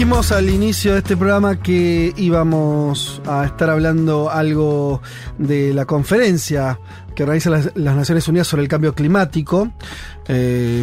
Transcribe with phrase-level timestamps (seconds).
[0.00, 5.02] Dijimos al inicio de este programa que íbamos a estar hablando algo
[5.36, 6.80] de la conferencia
[7.14, 9.70] que organiza las, las Naciones Unidas sobre el cambio climático,
[10.26, 10.82] eh,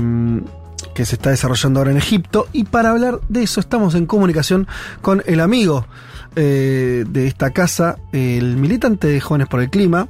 [0.93, 2.47] que se está desarrollando ahora en Egipto.
[2.53, 4.67] Y para hablar de eso estamos en comunicación
[5.01, 5.87] con el amigo
[6.35, 10.09] eh, de esta casa, el militante de Jóvenes por el Clima,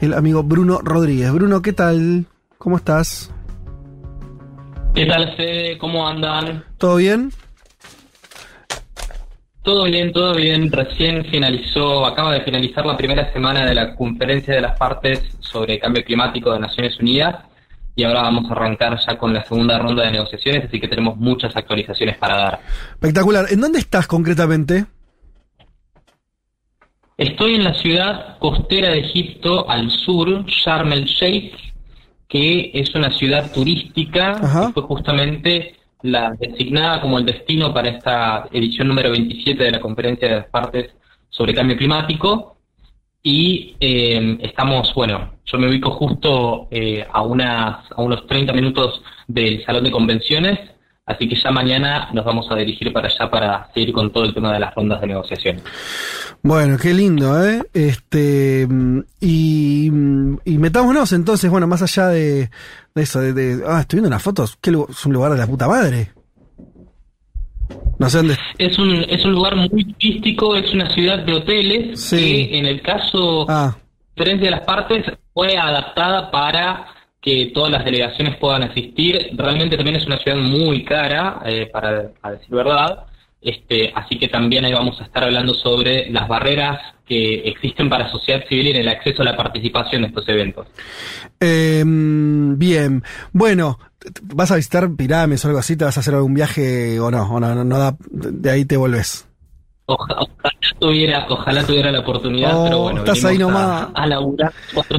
[0.00, 1.32] el amigo Bruno Rodríguez.
[1.32, 2.26] Bruno, ¿qué tal?
[2.58, 3.32] ¿Cómo estás?
[4.94, 5.78] ¿Qué tal, Fede?
[5.78, 6.62] ¿Cómo andan?
[6.76, 7.32] ¿Todo bien?
[9.68, 10.72] Todo bien, todo bien.
[10.72, 15.78] Recién finalizó, acaba de finalizar la primera semana de la conferencia de las partes sobre
[15.78, 17.44] cambio climático de Naciones Unidas
[17.94, 21.18] y ahora vamos a arrancar ya con la segunda ronda de negociaciones, así que tenemos
[21.18, 22.60] muchas actualizaciones para dar.
[22.92, 23.44] Espectacular.
[23.50, 24.86] ¿En dónde estás concretamente?
[27.18, 31.54] Estoy en la ciudad costera de Egipto, al sur, Sharm el Sheikh,
[32.26, 34.68] que es una ciudad turística, Ajá.
[34.68, 39.80] que fue justamente la designada como el destino para esta edición número 27 de la
[39.80, 40.94] Conferencia de las Partes
[41.28, 42.56] sobre Cambio Climático.
[43.22, 49.02] Y eh, estamos, bueno, yo me ubico justo eh, a, unas, a unos 30 minutos
[49.26, 50.58] del Salón de Convenciones,
[51.08, 54.34] así que ya mañana nos vamos a dirigir para allá para seguir con todo el
[54.34, 55.60] tema de las rondas de negociación.
[56.42, 57.62] Bueno, qué lindo, ¿eh?
[57.74, 58.68] Este,
[59.20, 62.50] y, y metámonos entonces, bueno, más allá de,
[62.94, 65.46] de eso, de, de- ah, estoy viendo unas fotos, ¿qué es un lugar de la
[65.46, 66.12] puta madre?
[67.98, 68.36] No sé dónde.
[68.58, 72.16] Es un, es un lugar muy turístico, es una ciudad de hoteles Sí.
[72.16, 73.76] que en el caso Ah,
[74.16, 76.86] diferencia de las partes fue adaptada para
[77.20, 79.30] que todas las delegaciones puedan asistir.
[79.36, 83.04] Realmente también es una ciudad muy cara, eh, para decir verdad.
[83.40, 88.04] Este, así que también ahí vamos a estar hablando sobre las barreras que existen para
[88.06, 90.66] la sociedad civil en el acceso a la participación de estos eventos.
[91.40, 93.02] eh, mm, bien.
[93.32, 93.78] Bueno,
[94.22, 95.76] ¿vas a visitar pirámides o algo así?
[95.76, 97.32] ¿Te vas a hacer algún viaje o no?
[97.32, 98.76] O no, no, no da, de ahí te.
[98.76, 99.06] Oja-
[99.86, 103.88] ojalá tuviera, ojalá tuviera la oportunidad, Oh, pero bueno, estás ahí venimos a- nomás.
[103.94, 104.98] a laburar cuatro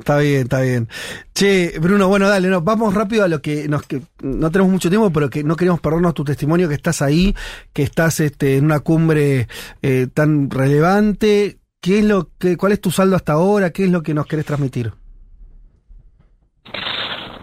[0.00, 0.88] Está bien, está bien.
[1.34, 4.88] Che, Bruno, bueno, dale, no, vamos rápido a lo que nos que no tenemos mucho
[4.88, 7.34] tiempo, pero que no queremos perdernos tu testimonio, que estás ahí,
[7.74, 9.46] que estás este, en una cumbre
[9.82, 11.58] eh, tan relevante.
[11.82, 13.70] ¿Qué es lo que, cuál es tu saldo hasta ahora?
[13.70, 14.90] ¿Qué es lo que nos querés transmitir?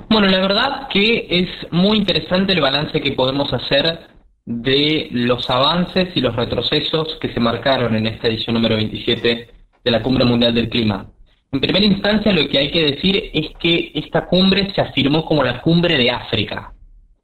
[0.09, 3.99] Bueno, la verdad que es muy interesante el balance que podemos hacer
[4.45, 9.49] de los avances y los retrocesos que se marcaron en esta edición número 27
[9.83, 11.07] de la Cumbre Mundial del Clima.
[11.51, 15.43] En primera instancia, lo que hay que decir es que esta cumbre se afirmó como
[15.43, 16.73] la cumbre de África,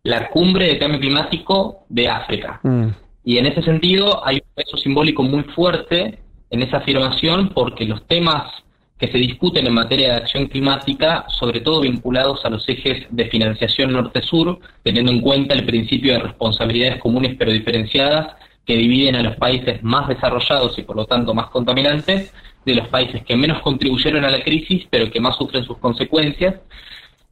[0.04, 2.60] la cumbre de cambio climático de África.
[2.64, 2.88] Mm,
[3.26, 6.20] Y en ese sentido hay un peso simbólico muy fuerte
[6.50, 8.52] en esa afirmación porque los temas
[8.98, 13.26] que se discuten en materia de acción climática, sobre todo vinculados a los ejes de
[13.26, 18.36] financiación norte-sur, teniendo en cuenta el principio de responsabilidades comunes pero diferenciadas
[18.66, 22.34] que dividen a los países más desarrollados y por lo tanto más contaminantes
[22.66, 26.56] de los países que menos contribuyeron a la crisis pero que más sufren sus consecuencias,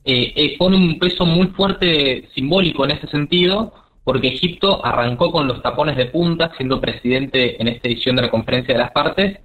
[0.04, 5.48] eh, eh, pone un peso muy fuerte simbólico en ese sentido, porque Egipto arrancó con
[5.48, 9.40] los tapones de punta, siendo presidente en esta edición de la Conferencia de las Partes,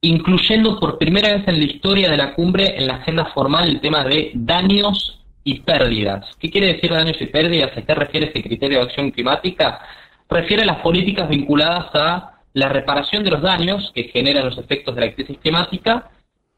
[0.00, 3.80] incluyendo por primera vez en la historia de la cumbre en la agenda formal el
[3.80, 6.26] tema de daños y pérdidas.
[6.38, 7.76] ¿Qué quiere decir daños y pérdidas?
[7.76, 9.80] ¿A qué refiere ese criterio de acción climática?
[10.28, 14.94] Refiere a las políticas vinculadas a la reparación de los daños que generan los efectos
[14.94, 16.08] de la crisis climática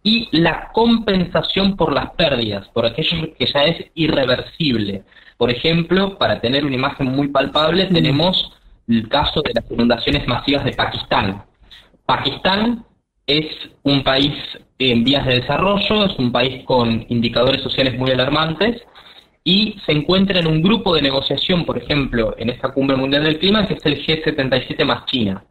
[0.01, 5.03] y la compensación por las pérdidas, por aquello que ya es irreversible.
[5.37, 8.53] Por ejemplo, para tener una imagen muy palpable, tenemos
[8.87, 11.43] el caso de las inundaciones masivas de Pakistán.
[12.07, 12.85] Pakistán
[13.27, 13.47] es
[13.83, 14.35] un país
[14.79, 18.83] en vías de desarrollo, es un país con indicadores sociales muy alarmantes
[19.43, 23.41] y se encuentra en un grupo de negociación, por ejemplo, en esta cumbre mundial del
[23.41, 25.43] clima, que es el G77 más China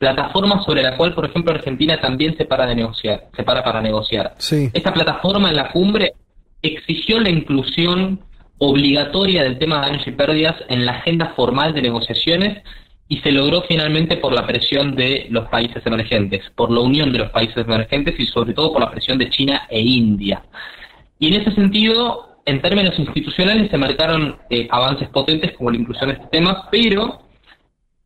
[0.00, 3.82] plataforma sobre la cual, por ejemplo, Argentina también se para de negociar, se para para
[3.82, 4.34] negociar.
[4.38, 4.70] sí.
[4.72, 6.14] Esta plataforma en la cumbre
[6.62, 8.18] exigió la inclusión
[8.56, 12.62] obligatoria del tema de daños y pérdidas en la agenda formal de negociaciones
[13.08, 17.18] y se logró finalmente por la presión de los países emergentes, por la unión de
[17.18, 20.42] los países emergentes y sobre todo por la presión de China e India.
[21.18, 26.08] Y en ese sentido, en términos institucionales, se marcaron eh, avances potentes como la inclusión
[26.08, 27.20] de este tema, pero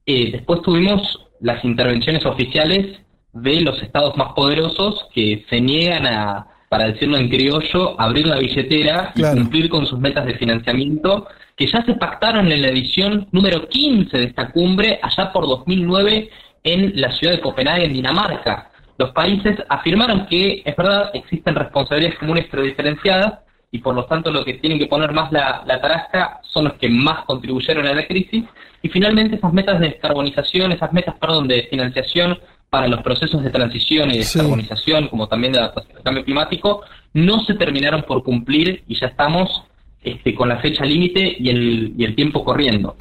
[0.06, 3.00] eh, después tuvimos las intervenciones oficiales
[3.34, 8.38] de los estados más poderosos que se niegan a, para decirlo en criollo, abrir la
[8.38, 9.36] billetera Claro.
[9.36, 13.68] y cumplir con sus metas de financiamiento que ya se pactaron en la edición número
[13.68, 16.30] 15 de esta cumbre allá por 2009
[16.64, 18.70] en la ciudad de Copenhague, en Dinamarca.
[18.96, 23.40] Los países afirmaron que, es verdad, existen responsabilidades comunes pero diferenciadas
[23.74, 26.74] y por lo tanto lo que tienen que poner más la, la tarasca son los
[26.74, 28.44] que más contribuyeron a la crisis.
[28.80, 32.38] Y finalmente esas metas de descarbonización, esas metas, perdón, de financiación
[32.70, 36.82] para los procesos de transición y descarbonización, como también de adaptación al cambio climático,
[37.14, 39.64] no se terminaron por cumplir y ya estamos
[40.04, 42.96] este, con la fecha límite y el, y el tiempo corriendo.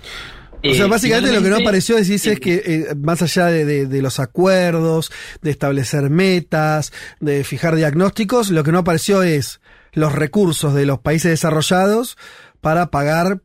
[0.66, 4.02] O sea, eh, básicamente lo que no apareció decís, es que eh, más allá de,
[4.02, 5.12] los acuerdos,
[5.44, 9.60] de establecer metas, de fijar diagnósticos, lo que no apareció es
[9.94, 12.18] los recursos de los países desarrollados
[12.62, 13.42] para pagar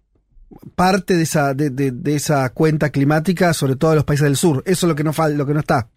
[0.75, 4.63] parte de esa, de, de, esa cuenta climática, sobre todo en los países del sur.
[4.67, 5.89] Eso es lo que no, lo que no está.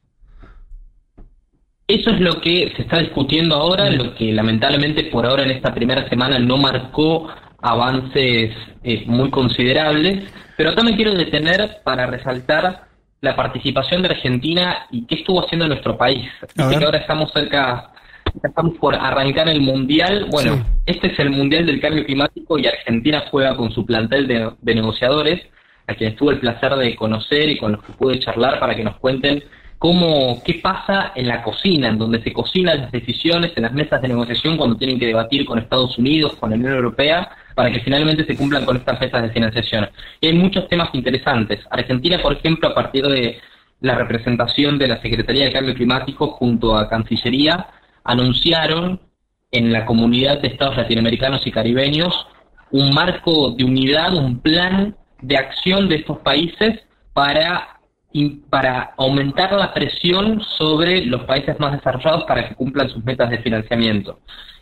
[1.88, 5.74] Eso es lo que se está discutiendo ahora, lo que lamentablemente por ahora en esta
[5.74, 7.28] primera semana no marcó
[7.62, 12.88] avances eh, muy considerables, pero acá me quiero detener para resaltar
[13.22, 16.28] la participación de Argentina y qué estuvo haciendo nuestro país.
[16.56, 17.91] que ahora estamos cerca,
[18.44, 20.28] estamos por arrancar el Mundial.
[20.30, 24.52] Bueno, este es el Mundial del Cambio Climático y Argentina juega con su plantel de,
[24.62, 25.42] de negociadores,
[25.88, 28.84] a quienes tuve el placer de conocer y con los que pude charlar para que
[28.84, 29.44] nos cuenten
[29.82, 34.00] cómo, qué pasa en la cocina, en donde se cocinan las decisiones, en las mesas
[34.00, 37.80] de negociación cuando tienen que debatir con Estados Unidos, con la Unión Europea, para que
[37.80, 39.90] finalmente se cumplan con estas mesas de financiación.
[40.22, 41.62] Y hay muchos temas interesantes.
[41.72, 43.40] Argentina, por ejemplo, a partir de
[43.80, 47.66] la representación de la Secretaría de Cambio Climático junto a Cancillería,
[48.04, 49.00] anunciaron
[49.52, 52.28] en la comunidad de estados latinoamericanos y caribeños
[52.72, 56.80] un marco de unidad, un plan de acción de estos países
[57.14, 57.78] para
[58.50, 63.38] para aumentar la presión sobre los países más desarrollados para que cumplan sus metas de
[63.38, 64.20] financiamiento.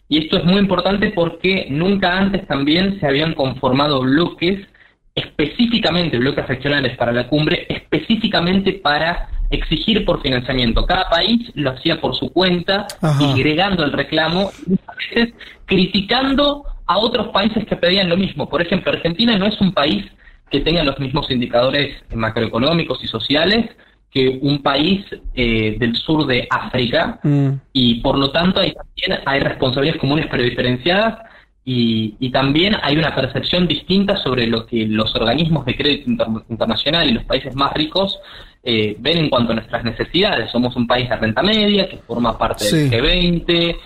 [0.07, 4.67] Y esto es muy importante porque nunca antes también se habían conformado bloques
[5.15, 10.85] específicamente, bloques regionales para la cumbre, específicamente para exigir por financiamiento.
[10.85, 15.33] Cada país lo hacía por su cuenta, agregando el reclamo, y a veces
[15.65, 18.49] criticando a otros países que pedían lo mismo.
[18.49, 20.05] Por ejemplo, Argentina no es un país
[20.49, 23.69] que tengan los mismos indicadores macroeconómicos y sociales
[24.11, 25.05] que un país
[25.35, 27.49] eh, del sur de África mm.
[27.73, 31.19] y por lo tanto hay, también hay responsabilidades comunes pero diferenciadas
[31.65, 36.09] y, y, también hay una percepción distinta sobre lo que los organismos de crédito
[36.49, 38.17] internacional y los países más ricos
[38.63, 40.51] eh, ven en cuanto a nuestras necesidades.
[40.51, 43.77] Somos un país de renta media que forma parte del G20,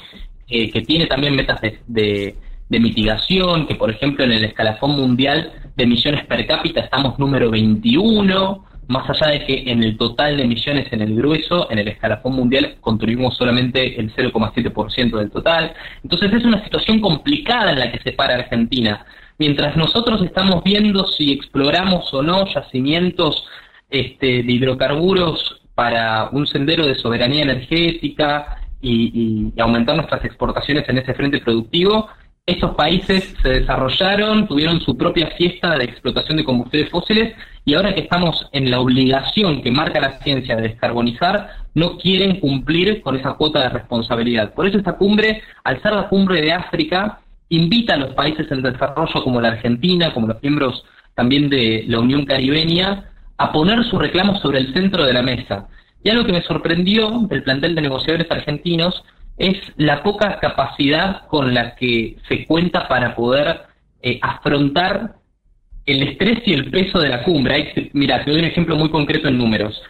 [0.48, 2.36] eh, que tiene también metas de
[2.74, 7.52] de mitigación, que por ejemplo en el escalafón mundial de emisiones per cápita estamos número
[7.52, 11.88] 21, más allá de que en el total de emisiones en el grueso, en el
[11.88, 15.74] escalafón mundial, contribuimos solamente el 0,7% del total.
[16.03, 19.06] Entonces es una situación complicada en la que se para Argentina.
[19.38, 23.47] Mientras nosotros estamos viendo si exploramos o no yacimientos
[23.89, 31.13] este, de hidrocarburos para un sendero de soberanía energética y aumentar nuestras exportaciones en ese
[31.13, 32.09] frente productivo,
[32.45, 37.95] estos países se desarrollaron, tuvieron su propia fiesta de explotación de combustibles fósiles y ahora
[37.95, 43.16] que estamos en la obligación que marca la ciencia de descarbonizar, no quieren cumplir con
[43.16, 44.54] esa cuota de responsabilidad.
[44.54, 48.62] Por eso esta cumbre, al ser la cumbre de África, invita a los países en
[48.62, 50.84] desarrollo como la Argentina, como los miembros
[51.16, 55.70] también de la Unión Caribeña, a poner su reclamo sobre el centro de la mesa.
[56.03, 59.01] Y algo que me sorprendió del plantel de negociadores argentinos
[59.38, 63.63] es la poca capacidad con la que se cuenta para poder
[64.02, 65.16] eh, afrontar
[65.86, 67.92] el estrés y el peso de la cumbre.
[67.94, 69.82] mira, te doy un ejemplo muy concreto en números.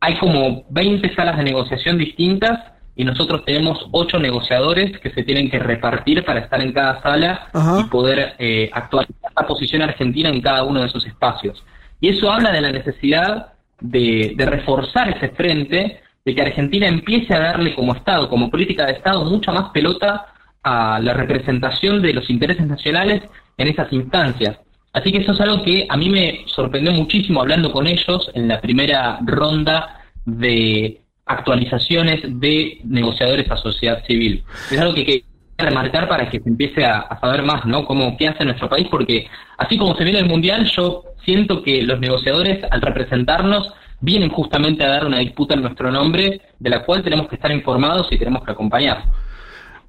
[0.00, 2.58] Hay como 20 salas de negociación distintas
[2.96, 7.48] y nosotros tenemos 8 negociadores que se tienen que repartir para estar en cada sala
[7.78, 11.62] y poder eh, actualizar la posición argentina en cada uno de esos espacios.
[12.00, 17.32] Y eso habla de la necesidad de, de reforzar ese frente de que Argentina empiece
[17.32, 20.26] a darle como Estado, como política de Estado, mucha más pelota
[20.62, 23.22] a la representación de los intereses nacionales
[23.56, 24.58] en esas instancias.
[24.92, 28.48] Así que eso es algo que a mí me sorprendió muchísimo hablando con ellos en
[28.48, 34.42] la primera ronda de actualizaciones de negociadores a sociedad civil.
[34.70, 35.24] Es algo que que
[35.58, 37.84] remarcar para que se empiece a, saber más, ¿no?
[37.84, 39.28] Cómo, qué hace nuestro país, porque
[39.58, 44.84] así como se viene el Mundial, yo siento que los negociadores, al representarnos, vienen justamente
[44.84, 48.18] a dar una disputa en nuestro nombre, de la cual tenemos que estar informados y
[48.18, 49.04] tenemos que acompañar.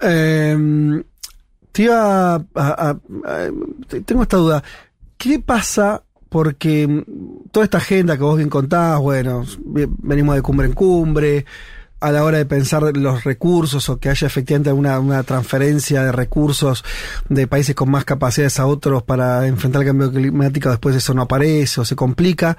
[0.02, 0.56] Eh,
[1.92, 2.96] a,
[4.06, 4.64] tengo esta duda.
[5.18, 6.04] ¿Qué pasa?
[6.30, 7.04] Porque
[7.52, 11.46] toda esta agenda que vos bien contás, bueno, venimos de cumbre en cumbre,
[12.00, 16.12] a la hora de pensar los recursos o que haya efectivamente una, una transferencia de
[16.12, 16.84] recursos
[17.28, 21.24] de países con más capacidades a otros para enfrentar el cambio climático, después eso no
[21.24, 22.58] aparece o se complica.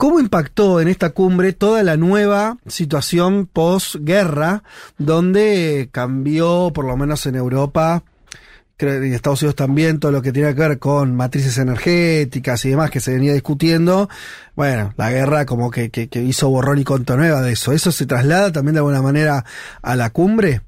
[0.00, 4.62] ¿Cómo impactó en esta cumbre toda la nueva situación posguerra,
[4.96, 8.02] donde cambió, por lo menos en Europa,
[8.80, 12.90] y Estados Unidos también, todo lo que tiene que ver con matrices energéticas y demás
[12.90, 14.08] que se venía discutiendo,
[14.56, 17.72] bueno, la guerra como que, hizo borrón y conto nueva de eso.
[17.72, 19.44] ¿Eso se traslada también de alguna manera
[19.82, 20.62] a la cumbre?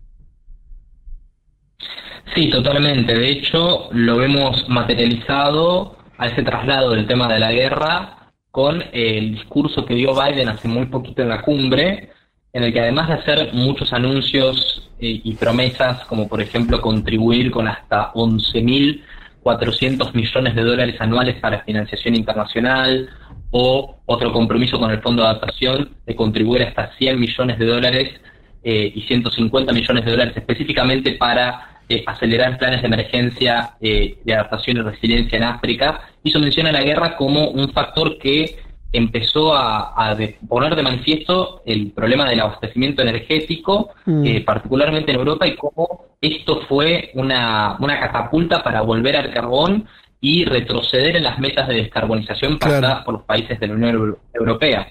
[2.35, 3.15] Sí, totalmente.
[3.15, 8.19] De hecho, lo vemos materializado a ese traslado del tema de la guerra
[8.53, 12.11] con el discurso que dio Biden hace muy poquito en la cumbre,
[12.53, 17.51] en el que además de hacer muchos anuncios eh, y promesas, como por ejemplo contribuir
[17.51, 23.11] con hasta 11.400 millones de dólares anuales para financiación internacional,
[23.53, 28.21] o otro compromiso con el Fondo de Adaptación de contribuir hasta 100 millones de dólares
[28.65, 34.35] eh, y 150 millones de dólares específicamente para eh, acelerar planes de emergencia eh, de
[34.35, 38.57] adaptación y resiliencia en África, hizo mención a la guerra como un factor que
[38.93, 40.17] empezó a,
[40.49, 44.25] poner de manifiesto el problema del abastecimiento energético, mm.
[44.25, 49.87] eh, particularmente en Europa, y cómo esto fue una, catapulta para volver al carbón
[50.21, 54.87] y retroceder en las metas de descarbonización pasadas por los países de la Unión Europea.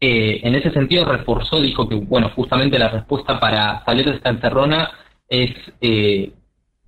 [0.00, 4.90] en ese sentido reforzó, dijo que bueno, justamente la respuesta para salir de esta encerrona
[5.32, 6.30] es eh,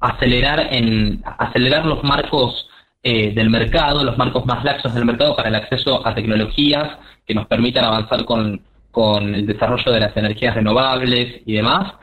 [0.01, 2.69] acelerar, en, acelerar los marcos
[3.03, 7.35] eh, del mercado, los marcos más laxos del mercado para el acceso a tecnologías que
[7.35, 8.61] nos permitan avanzar con,
[8.91, 11.95] con el desarrollo de las energías renovables y demás.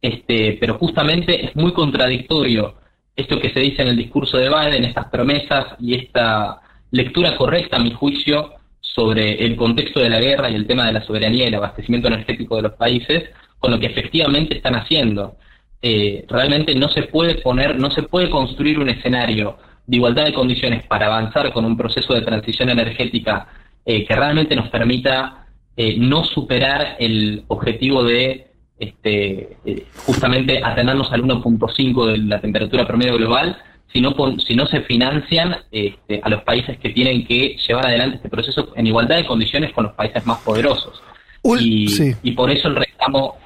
[0.00, 2.76] Este, pero justamente es muy contradictorio
[3.14, 7.76] esto que se dice en el discurso de Biden, estas promesas y esta lectura correcta,
[7.76, 11.44] a mi juicio, sobre el contexto de la guerra y el tema de la soberanía
[11.44, 13.28] y el abastecimiento energético de los países,
[13.58, 15.36] con lo que efectivamente están haciendo.
[15.82, 19.56] Eh, realmente no se puede poner, no se puede construir un escenario
[19.86, 23.48] de igualdad de condiciones para avanzar con un proceso de transición energética
[23.86, 25.46] eh, que realmente nos permita
[25.76, 29.56] eh, no superar el objetivo de este,
[30.04, 33.56] justamente atenernos al 1.5 de la temperatura promedio global,
[33.92, 38.16] si no, si no se financian este, a los países que tienen que llevar adelante
[38.16, 41.02] este proceso en igualdad de condiciones con los países más poderosos.
[41.42, 41.88] y,
[42.22, 43.36] y por eso el reclamo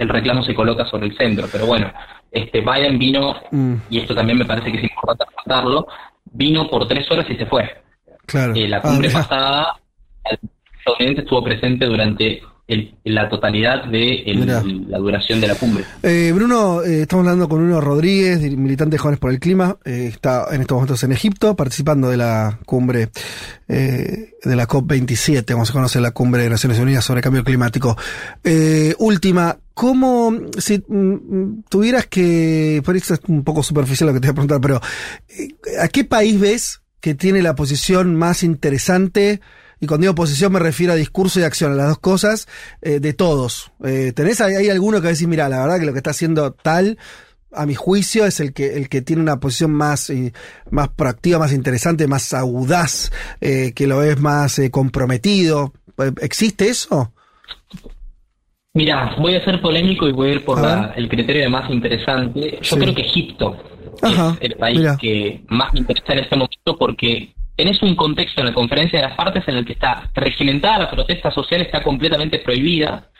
[0.00, 1.46] el reclamo se coloca sobre el centro.
[1.52, 1.92] Pero bueno,
[2.32, 3.74] este Biden vino, mm.
[3.90, 5.86] y esto también me parece que es importante contarlo,
[6.24, 7.70] vino por tres horas y se fue.
[8.26, 8.54] Claro.
[8.54, 9.80] Eh, la cumbre ah, pasada,
[10.24, 10.38] el
[10.78, 12.42] estadounidense estuvo presente durante
[13.04, 14.22] la totalidad de
[14.88, 15.84] la duración de la cumbre.
[16.02, 20.10] Eh, Bruno, eh, estamos hablando con Bruno Rodríguez, militante de Jóvenes por el Clima, eh,
[20.12, 23.10] está en estos momentos en Egipto participando de la cumbre
[23.68, 27.96] de la COP27, como se conoce la cumbre de Naciones Unidas sobre cambio climático.
[28.98, 34.20] última, ¿cómo, si mm, mm, tuvieras que, por eso es un poco superficial lo que
[34.20, 34.80] te voy a preguntar, pero
[35.80, 39.40] ¿a qué país ves que tiene la posición más interesante?
[39.80, 42.46] Y cuando digo oposición me refiero a discurso y acción, a las dos cosas,
[42.82, 43.72] eh, de todos.
[43.84, 46.98] Eh, ¿Tenés ahí, alguno que decir, mira, la verdad que lo que está haciendo tal,
[47.52, 50.32] a mi juicio, es el que, el que tiene una posición más, eh,
[50.70, 53.10] más proactiva, más interesante, más audaz,
[53.40, 55.72] que lo es más comprometido?
[56.20, 57.12] ¿Existe eso?
[58.72, 60.60] Mira, voy a ser polémico y voy a ir por
[60.94, 62.58] el criterio de más interesante.
[62.62, 63.56] Yo creo que Egipto
[64.02, 68.46] es el país que más me interesa en este momento porque tenés un contexto en
[68.46, 72.38] la conferencia de las partes en el que está regimentada la protesta social, está completamente
[72.38, 73.10] prohibida,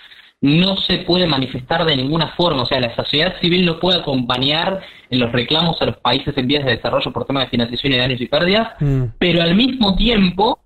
[0.41, 4.81] no se puede manifestar de ninguna forma, o sea, la sociedad civil no puede acompañar
[5.11, 7.99] en los reclamos a los países en vías de desarrollo por temas de financiación y
[7.99, 9.05] daños y pérdidas, mm.
[9.19, 10.61] pero al mismo tiempo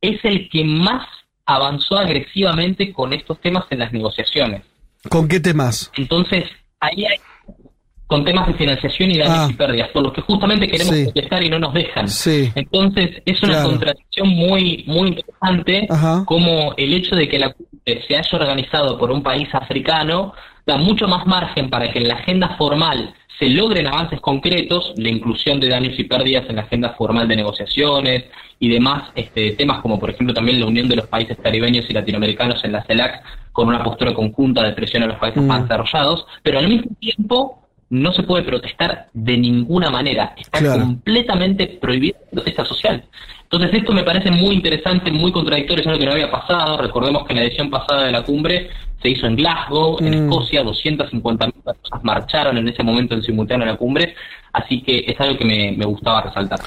[0.00, 1.06] es el que más
[1.44, 4.62] avanzó agresivamente con estos temas en las negociaciones.
[5.10, 5.92] ¿Con qué temas?
[5.98, 6.44] Entonces,
[6.80, 7.18] ahí hay
[8.06, 9.48] con temas de financiación y daños ah.
[9.50, 12.06] y pérdidas, por lo que justamente queremos protestar y no nos dejan.
[12.54, 15.88] Entonces, es una contradicción muy, muy interesante
[16.24, 17.54] como el hecho de que la
[17.86, 20.32] se haya organizado por un país africano
[20.66, 25.08] da mucho más margen para que en la agenda formal se logren avances concretos, la
[25.08, 28.24] inclusión de daños y pérdidas en la agenda formal de negociaciones
[28.58, 31.92] y demás este, temas como por ejemplo también la unión de los países caribeños y
[31.92, 33.22] latinoamericanos en la CELAC
[33.52, 35.46] con una postura conjunta de presión a los países mm.
[35.46, 40.34] más desarrollados, pero al mismo tiempo no se puede protestar de ninguna manera.
[40.36, 43.04] Está completamente prohibido la protesta social.
[43.44, 46.78] Entonces esto me parece muy interesante, muy contradictorio, es algo que no había pasado.
[46.78, 50.24] Recordemos que en la edición pasada de la cumbre se hizo en Glasgow, en mm.
[50.24, 54.14] Escocia, 250.000 personas marcharon en ese momento en simultáneo a la cumbre,
[54.52, 56.58] así que es algo que me, gustaba resaltar.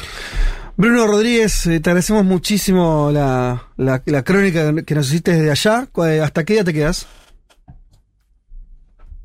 [0.77, 5.87] Bruno Rodríguez, eh, te agradecemos muchísimo la, la, la crónica que nos hiciste desde allá.
[6.23, 7.07] ¿Hasta qué día te quedas?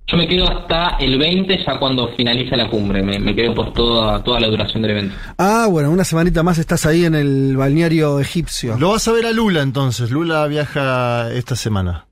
[0.07, 3.03] Yo me quedo hasta el 20, ya cuando finalice la cumbre.
[3.03, 5.15] Me, quedo por toda, toda la duración del evento.
[5.39, 8.77] Ah, bueno, una semanita más estás ahí en el balneario egipcio.
[8.79, 10.11] Lo vas a ver a Lula entonces.
[10.11, 12.07] Lula viaja esta semana.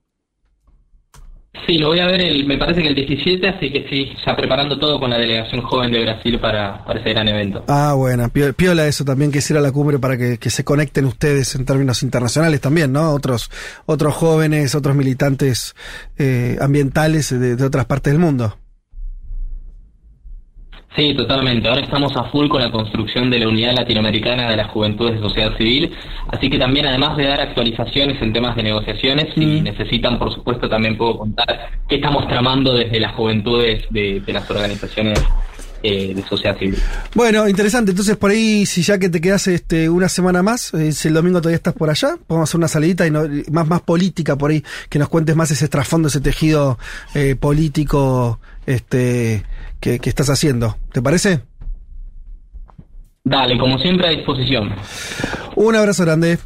[1.66, 4.34] Sí, lo voy a ver, el, me parece que el 17, así que sí, ya
[4.34, 7.64] preparando todo con la delegación joven de Brasil para, para ese gran evento.
[7.68, 11.66] Ah, bueno, piola eso también, que a la cumbre para que, se conecten ustedes en
[11.66, 13.10] términos internacionales también, ¿no?
[13.10, 13.50] Otros,
[13.84, 15.76] otros jóvenes, otros militantes
[16.16, 18.56] eh, ambientales de otras partes del mundo.
[20.94, 21.68] Sí, totalmente.
[21.68, 25.20] Ahora estamos a full con la construcción de la Unidad Latinoamericana de las Juventudes de
[25.20, 25.90] Sociedad Civil,
[26.28, 29.62] así que también además de dar actualizaciones en temas de negociaciones, si mm.
[29.62, 35.18] necesitan, por supuesto, también puedo contar qué estamos tramando desde las juventudes de, las organizaciones
[35.82, 36.78] eh, de sociedad civil.
[37.14, 37.92] Bueno, interesante.
[37.92, 41.14] Entonces, por ahí, si ya que te quedas este, una semana más, eh, si el
[41.14, 44.62] domingo todavía estás por allá, podemos hacer una salidita y más, más política por ahí,
[44.90, 46.78] que nos cuentes más ese trasfondo, ese tejido
[47.14, 49.44] eh, político este,
[49.82, 50.76] que, que estás haciendo.
[50.92, 51.42] ¿Te parece?
[53.24, 54.74] Dale, como siempre a disposición.
[55.56, 56.38] Un abrazo grande.